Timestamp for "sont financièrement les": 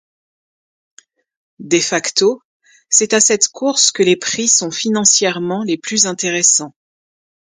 4.47-5.77